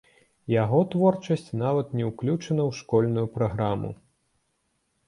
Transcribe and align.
Яго 0.53 0.79
творчасць 0.93 1.49
нават 1.63 1.93
не 2.01 2.09
ўключана 2.09 2.61
ў 2.69 2.79
школьную 2.79 3.27
праграму. 3.39 3.95